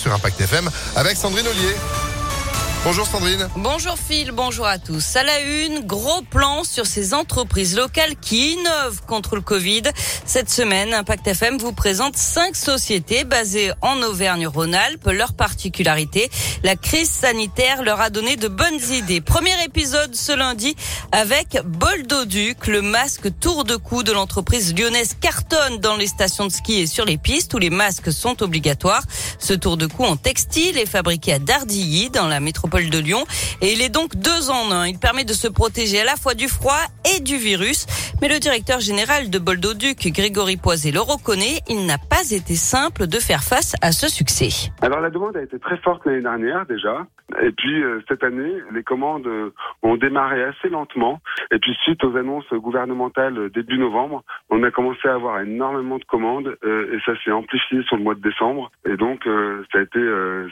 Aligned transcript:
sur 0.00 0.12
Impact 0.12 0.40
FM 0.40 0.70
avec 0.94 1.16
Sandrine 1.16 1.48
Ollier. 1.48 1.74
Bonjour 2.88 3.06
Sandrine. 3.06 3.50
Bonjour 3.54 3.98
Phil, 3.98 4.32
bonjour 4.32 4.64
à 4.64 4.78
tous. 4.78 5.14
À 5.16 5.22
la 5.22 5.40
une, 5.40 5.80
gros 5.80 6.22
plan 6.22 6.64
sur 6.64 6.86
ces 6.86 7.12
entreprises 7.12 7.76
locales 7.76 8.16
qui 8.16 8.54
innovent 8.54 9.02
contre 9.06 9.36
le 9.36 9.42
Covid. 9.42 9.82
Cette 10.24 10.48
semaine, 10.48 10.94
Impact 10.94 11.26
FM 11.26 11.58
vous 11.58 11.74
présente 11.74 12.16
cinq 12.16 12.56
sociétés 12.56 13.24
basées 13.24 13.72
en 13.82 14.00
Auvergne-Rhône-Alpes. 14.00 15.06
Leur 15.12 15.34
particularité, 15.34 16.30
la 16.62 16.76
crise 16.76 17.10
sanitaire 17.10 17.82
leur 17.82 18.00
a 18.00 18.08
donné 18.08 18.36
de 18.36 18.48
bonnes 18.48 18.80
idées. 18.90 19.20
Premier 19.20 19.62
épisode 19.62 20.14
ce 20.14 20.32
lundi 20.32 20.74
avec 21.12 21.58
Boldoduc, 21.66 22.68
le 22.68 22.80
masque 22.80 23.28
tour 23.38 23.64
de 23.64 23.76
cou 23.76 24.02
de 24.02 24.12
l'entreprise 24.12 24.74
lyonnaise 24.74 25.14
cartonne 25.20 25.76
dans 25.80 25.96
les 25.96 26.06
stations 26.06 26.46
de 26.46 26.52
ski 26.52 26.80
et 26.80 26.86
sur 26.86 27.04
les 27.04 27.18
pistes 27.18 27.52
où 27.52 27.58
les 27.58 27.68
masques 27.68 28.10
sont 28.10 28.42
obligatoires. 28.42 29.02
Ce 29.38 29.52
tour 29.52 29.76
de 29.76 29.86
cou 29.86 30.04
en 30.04 30.16
textile 30.16 30.78
est 30.78 30.86
fabriqué 30.86 31.34
à 31.34 31.38
Dardilly 31.38 32.08
dans 32.08 32.28
la 32.28 32.40
métropole 32.40 32.77
de 32.86 32.98
Lyon. 32.98 33.24
Et 33.60 33.72
il 33.72 33.82
est 33.82 33.88
donc 33.88 34.16
deux 34.16 34.50
en 34.50 34.70
un. 34.70 34.86
Il 34.86 34.98
permet 34.98 35.24
de 35.24 35.32
se 35.32 35.48
protéger 35.48 36.00
à 36.00 36.04
la 36.04 36.16
fois 36.16 36.34
du 36.34 36.48
froid 36.48 36.78
et 37.16 37.20
du 37.20 37.36
virus. 37.36 37.86
Mais 38.22 38.28
le 38.28 38.38
directeur 38.38 38.80
général 38.80 39.30
de 39.30 39.38
Boldoduc, 39.38 40.08
Grégory 40.12 40.56
Poisé, 40.56 40.92
le 40.92 41.00
reconnaît, 41.00 41.60
il 41.68 41.86
n'a 41.86 41.98
pas 41.98 42.30
été 42.30 42.54
simple 42.54 43.06
de 43.06 43.18
faire 43.18 43.42
face 43.42 43.74
à 43.82 43.92
ce 43.92 44.08
succès. 44.08 44.70
Alors 44.80 45.00
la 45.00 45.10
demande 45.10 45.36
a 45.36 45.42
été 45.42 45.58
très 45.58 45.76
forte 45.78 46.04
l'année 46.06 46.22
dernière 46.22 46.66
déjà. 46.66 47.06
Et 47.42 47.52
puis 47.52 47.82
euh, 47.82 48.00
cette 48.08 48.24
année, 48.24 48.54
les 48.72 48.82
commandes 48.82 49.26
euh, 49.26 49.52
ont 49.82 49.96
démarré 49.96 50.42
assez 50.42 50.68
lentement. 50.68 51.20
Et 51.50 51.58
puis 51.58 51.76
suite 51.82 52.02
aux 52.04 52.16
annonces 52.16 52.52
gouvernementales 52.52 53.38
euh, 53.38 53.50
début 53.50 53.78
novembre, 53.78 54.24
on 54.50 54.62
a 54.62 54.70
commencé 54.70 55.06
à 55.08 55.14
avoir 55.14 55.40
énormément 55.40 55.98
de 55.98 56.04
commandes 56.04 56.56
et 56.64 56.98
ça 57.04 57.12
s'est 57.22 57.30
amplifié 57.30 57.82
sur 57.82 57.96
le 57.96 58.02
mois 58.02 58.14
de 58.14 58.20
décembre. 58.20 58.70
Et 58.86 58.96
donc 58.96 59.24
ça 59.72 59.78
a 59.78 59.82
été 59.82 60.00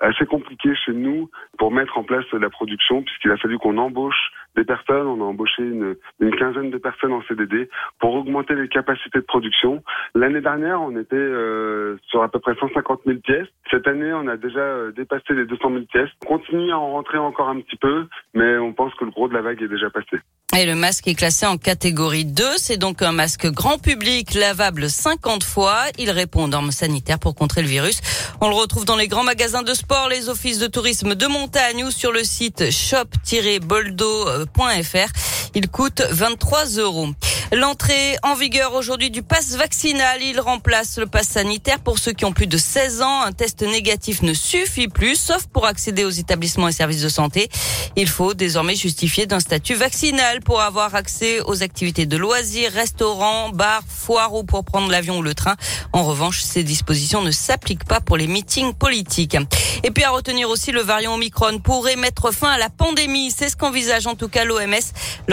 assez 0.00 0.26
compliqué 0.26 0.74
chez 0.74 0.92
nous 0.92 1.30
pour 1.58 1.72
mettre 1.72 1.96
en 1.98 2.04
place 2.04 2.24
la 2.32 2.50
production 2.50 3.02
puisqu'il 3.02 3.30
a 3.30 3.36
fallu 3.36 3.58
qu'on 3.58 3.78
embauche 3.78 4.30
des 4.56 4.64
personnes. 4.64 5.06
On 5.06 5.20
a 5.20 5.24
embauché 5.24 5.62
une, 5.62 5.96
une, 6.20 6.34
quinzaine 6.36 6.70
de 6.70 6.78
personnes 6.78 7.12
en 7.12 7.22
CDD 7.22 7.68
pour 8.00 8.14
augmenter 8.14 8.54
les 8.54 8.68
capacités 8.68 9.18
de 9.18 9.24
production. 9.24 9.82
L'année 10.14 10.40
dernière, 10.40 10.80
on 10.82 10.96
était 10.96 11.16
euh, 11.16 11.96
sur 12.08 12.22
à 12.22 12.28
peu 12.28 12.38
près 12.38 12.54
150 12.54 13.00
000 13.06 13.18
pièces. 13.20 13.48
Cette 13.70 13.86
année, 13.86 14.12
on 14.12 14.26
a 14.28 14.36
déjà 14.36 14.60
euh, 14.60 14.92
dépassé 14.92 15.34
les 15.34 15.46
200 15.46 15.70
000 15.70 15.84
pièces. 15.84 16.10
On 16.24 16.38
continue 16.38 16.70
à 16.70 16.78
en 16.78 16.92
rentrer 16.92 17.18
encore 17.18 17.48
un 17.48 17.60
petit 17.60 17.76
peu, 17.76 18.06
mais 18.34 18.58
on 18.58 18.72
pense 18.72 18.94
que 18.94 19.04
le 19.04 19.10
gros 19.10 19.28
de 19.28 19.34
la 19.34 19.42
vague 19.42 19.62
est 19.62 19.68
déjà 19.68 19.90
passé. 19.90 20.18
Et 20.58 20.66
le 20.66 20.74
masque 20.74 21.06
est 21.06 21.14
classé 21.14 21.46
en 21.46 21.56
catégorie 21.56 22.24
2. 22.24 22.44
C'est 22.56 22.78
donc 22.78 23.00
un 23.00 23.12
masque 23.12 23.46
grand 23.46 23.78
public 23.78 24.34
lavable 24.34 24.90
50 24.90 25.44
fois. 25.44 25.84
Il 25.98 26.10
répond 26.10 26.42
aux 26.42 26.48
normes 26.48 26.72
sanitaires 26.72 27.20
pour 27.20 27.36
contrer 27.36 27.62
le 27.62 27.68
virus. 27.68 28.00
On 28.40 28.48
le 28.48 28.56
retrouve 28.56 28.84
dans 28.84 28.96
les 28.96 29.06
grands 29.06 29.22
magasins 29.22 29.62
de 29.62 29.72
sport, 29.72 30.08
les 30.08 30.28
offices 30.28 30.58
de 30.58 30.66
tourisme 30.66 31.14
de 31.14 31.26
montagne 31.28 31.84
ou 31.84 31.92
sur 31.92 32.10
le 32.10 32.24
site 32.24 32.72
shop-boldo.fr. 32.72 35.12
Il 35.54 35.68
coûte 35.68 36.02
23 36.10 36.66
euros. 36.78 37.08
L'entrée 37.52 38.16
en 38.22 38.34
vigueur 38.34 38.74
aujourd'hui 38.74 39.10
du 39.10 39.22
pass 39.22 39.56
vaccinal, 39.56 40.20
il 40.22 40.38
remplace 40.38 40.98
le 40.98 41.06
pass 41.06 41.28
sanitaire 41.28 41.80
pour 41.80 41.98
ceux 41.98 42.12
qui 42.12 42.26
ont 42.26 42.32
plus 42.32 42.46
de 42.46 42.58
16 42.58 43.00
ans. 43.00 43.22
Un 43.22 43.32
test 43.32 43.62
négatif 43.62 44.20
ne 44.20 44.34
suffit 44.34 44.88
plus, 44.88 45.16
sauf 45.16 45.46
pour 45.46 45.64
accéder 45.64 46.04
aux 46.04 46.10
établissements 46.10 46.68
et 46.68 46.72
services 46.72 47.00
de 47.00 47.08
santé. 47.08 47.48
Il 47.96 48.06
faut 48.06 48.34
désormais 48.34 48.76
justifier 48.76 49.26
d'un 49.26 49.40
statut 49.40 49.74
vaccinal 49.74 50.40
pour 50.40 50.60
avoir 50.60 50.94
accès 50.94 51.40
aux 51.40 51.62
activités 51.62 52.04
de 52.04 52.18
loisirs, 52.18 52.70
restaurants, 52.70 53.48
bars, 53.48 53.82
foires 53.88 54.34
ou 54.34 54.44
pour 54.44 54.64
prendre 54.64 54.90
l'avion 54.90 55.18
ou 55.18 55.22
le 55.22 55.34
train. 55.34 55.56
En 55.94 56.04
revanche, 56.04 56.42
ces 56.42 56.62
dispositions 56.62 57.22
ne 57.22 57.30
s'appliquent 57.30 57.86
pas 57.86 58.00
pour 58.00 58.18
les 58.18 58.26
meetings 58.26 58.74
politiques. 58.74 59.38
Et 59.84 59.90
puis 59.90 60.04
à 60.04 60.10
retenir 60.10 60.50
aussi 60.50 60.70
le 60.70 60.80
variant 60.82 61.14
Omicron 61.14 61.60
pourrait 61.60 61.96
mettre 61.96 62.30
fin 62.30 62.50
à 62.50 62.58
la 62.58 62.68
pandémie. 62.68 63.30
C'est 63.30 63.48
ce 63.48 63.56
qu'envisage 63.56 64.06
en 64.06 64.16
tout 64.16 64.28
cas 64.28 64.44
l'OMS, 64.44 64.74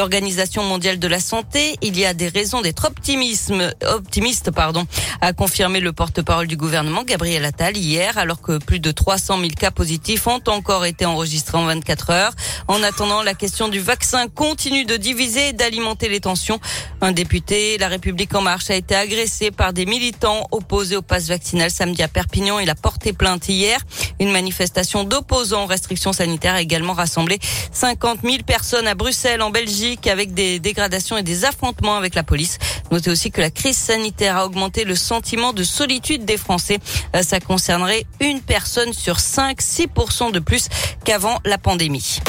l'Organisation 0.05 0.61
mondiale 0.61 0.99
de 0.99 1.07
la 1.07 1.19
santé. 1.19 1.77
Il 1.81 1.97
y 1.97 2.05
a 2.05 2.13
des 2.13 2.27
raisons 2.27 2.61
d'être 2.61 2.85
optimisme, 2.85 3.73
optimiste, 3.87 4.51
pardon, 4.51 4.85
a 5.19 5.33
confirmé 5.33 5.79
le 5.79 5.93
porte-parole 5.93 6.45
du 6.45 6.57
gouvernement 6.57 7.01
Gabriel 7.03 7.43
Attal 7.43 7.75
hier, 7.75 8.15
alors 8.19 8.39
que 8.39 8.59
plus 8.59 8.79
de 8.79 8.91
300 8.91 9.39
000 9.39 9.49
cas 9.59 9.71
positifs 9.71 10.27
ont 10.27 10.43
encore 10.45 10.85
été 10.85 11.07
enregistrés 11.07 11.57
en 11.57 11.65
24 11.65 12.09
heures. 12.11 12.33
En 12.67 12.83
attendant, 12.83 13.23
la 13.23 13.33
question 13.33 13.67
du 13.67 13.79
vaccin 13.79 14.27
continue 14.27 14.85
de 14.85 14.95
diviser 14.95 15.47
et 15.47 15.53
d'alimenter 15.53 16.07
les 16.07 16.19
tensions. 16.19 16.59
Un 17.01 17.11
député, 17.11 17.79
La 17.79 17.87
République 17.87 18.35
en 18.35 18.41
marche, 18.41 18.69
a 18.69 18.75
été 18.75 18.93
agressé 18.93 19.49
par 19.49 19.73
des 19.73 19.87
militants 19.87 20.47
opposés 20.51 20.97
au 20.97 21.01
pass 21.01 21.29
vaccinal 21.29 21.71
samedi 21.71 22.03
à 22.03 22.07
Perpignan. 22.07 22.59
Il 22.59 22.69
a 22.69 22.75
porté 22.75 23.11
plainte 23.11 23.49
hier. 23.49 23.79
Une 24.19 24.31
manifestation 24.31 25.03
d'opposants 25.03 25.63
aux 25.63 25.67
restrictions 25.67 26.13
sanitaires 26.13 26.53
a 26.53 26.61
également 26.61 26.93
rassemblé 26.93 27.39
50 27.71 28.19
000 28.23 28.35
personnes 28.45 28.87
à 28.87 28.93
Bruxelles, 28.93 29.41
en 29.41 29.49
Belgique, 29.49 29.94
avec 30.07 30.33
des 30.33 30.59
dégradations 30.59 31.17
et 31.17 31.23
des 31.23 31.45
affrontements 31.45 31.97
avec 31.97 32.15
la 32.15 32.23
police. 32.23 32.57
Notez 32.91 33.11
aussi 33.11 33.31
que 33.31 33.41
la 33.41 33.49
crise 33.49 33.77
sanitaire 33.77 34.37
a 34.37 34.45
augmenté 34.45 34.83
le 34.83 34.95
sentiment 34.95 35.53
de 35.53 35.63
solitude 35.63 36.25
des 36.25 36.37
Français. 36.37 36.79
Euh, 37.15 37.23
ça 37.23 37.39
concernerait 37.39 38.05
une 38.19 38.41
personne 38.41 38.93
sur 38.93 39.19
5, 39.19 39.59
6% 39.59 40.31
de 40.31 40.39
plus 40.39 40.67
qu'avant 41.03 41.39
la 41.45 41.57
pandémie. 41.57 42.19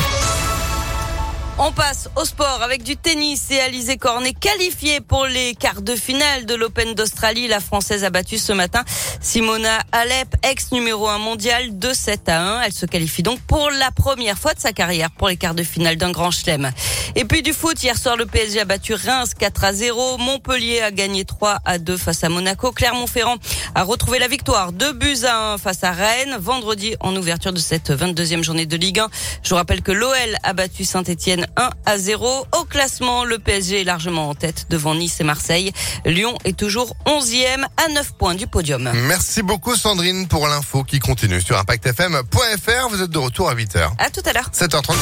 On 1.58 1.72
passe 1.72 2.10
au 2.16 2.26
sport 2.26 2.62
avec 2.62 2.82
du 2.82 2.98
tennis 2.98 3.50
et 3.50 3.58
Alizé 3.60 3.96
Cornet 3.96 4.34
qualifiée 4.34 5.00
pour 5.00 5.24
les 5.24 5.54
quarts 5.54 5.80
de 5.80 5.96
finale 5.96 6.44
de 6.44 6.54
l'Open 6.54 6.92
d'Australie. 6.92 7.48
La 7.48 7.60
Française 7.60 8.04
a 8.04 8.10
battu 8.10 8.36
ce 8.36 8.52
matin 8.52 8.84
Simona 9.22 9.78
Alep, 9.90 10.36
ex 10.42 10.72
numéro 10.72 11.08
1 11.08 11.16
mondial, 11.16 11.78
de 11.78 11.94
7 11.94 12.28
à 12.28 12.42
1. 12.58 12.62
Elle 12.62 12.72
se 12.74 12.84
qualifie 12.84 13.22
donc 13.22 13.40
pour 13.40 13.70
la 13.70 13.90
première 13.90 14.36
fois 14.36 14.52
de 14.52 14.60
sa 14.60 14.74
carrière 14.74 15.10
pour 15.10 15.28
les 15.28 15.38
quarts 15.38 15.54
de 15.54 15.62
finale 15.62 15.96
d'un 15.96 16.10
grand 16.10 16.30
chelem. 16.30 16.70
Et 17.14 17.24
puis 17.24 17.40
du 17.40 17.54
foot, 17.54 17.82
hier 17.82 17.96
soir 17.96 18.18
le 18.18 18.26
PSG 18.26 18.60
a 18.60 18.66
battu 18.66 18.92
Reims 18.92 19.32
4 19.32 19.64
à 19.64 19.72
0. 19.72 20.18
Montpellier 20.18 20.82
a 20.82 20.90
gagné 20.90 21.24
3 21.24 21.60
à 21.64 21.78
2 21.78 21.96
face 21.96 22.22
à 22.22 22.28
Monaco. 22.28 22.70
Clermont-Ferrand 22.70 23.36
a 23.74 23.82
retrouvé 23.82 24.18
la 24.18 24.28
victoire 24.28 24.72
2 24.72 24.92
buts 24.92 25.24
à 25.24 25.54
1 25.54 25.58
face 25.58 25.82
à 25.84 25.92
Rennes. 25.92 26.36
Vendredi 26.38 26.96
en 27.00 27.16
ouverture 27.16 27.54
de 27.54 27.60
cette 27.60 27.90
22e 27.90 28.42
journée 28.42 28.66
de 28.66 28.76
Ligue 28.76 29.00
1. 29.00 29.08
Je 29.42 29.48
vous 29.48 29.56
rappelle 29.56 29.80
que 29.80 29.92
l'OL 29.92 30.12
a 30.42 30.52
battu 30.52 30.84
Saint-Etienne 30.84 31.45
1 31.56 31.70
à 31.84 31.98
0. 31.98 32.46
Au 32.58 32.64
classement, 32.64 33.24
le 33.24 33.38
PSG 33.38 33.80
est 33.80 33.84
largement 33.84 34.28
en 34.28 34.34
tête 34.34 34.66
devant 34.70 34.94
Nice 34.94 35.20
et 35.20 35.24
Marseille. 35.24 35.72
Lyon 36.04 36.36
est 36.44 36.56
toujours 36.56 36.96
11e 37.06 37.64
à 37.84 37.88
9 37.92 38.12
points 38.18 38.34
du 38.34 38.46
podium. 38.46 38.90
Merci 38.94 39.42
beaucoup 39.42 39.76
Sandrine 39.76 40.28
pour 40.28 40.48
l'info 40.48 40.84
qui 40.84 40.98
continue 40.98 41.40
sur 41.40 41.58
impactfm.fr. 41.58 42.88
Vous 42.90 43.02
êtes 43.02 43.10
de 43.10 43.18
retour 43.18 43.48
à 43.48 43.54
8h. 43.54 43.90
À 43.98 44.10
tout 44.10 44.22
à 44.24 44.32
l'heure. 44.32 44.50
7h34. 44.52 44.96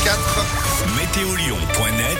Météolion.net 0.96 2.18